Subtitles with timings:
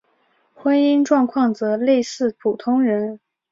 [0.55, 3.19] 婚姻状况则类似普通人。